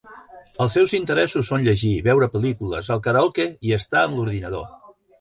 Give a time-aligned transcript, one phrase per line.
[0.63, 4.71] Els seus interessos són llegir, veure pel·lícules, el karaoke i estar amb l'ordinador.